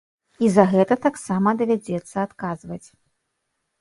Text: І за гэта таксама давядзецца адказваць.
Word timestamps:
І 0.45 0.47
за 0.53 0.63
гэта 0.71 0.97
таксама 1.03 1.49
давядзецца 1.61 2.15
адказваць. 2.27 2.83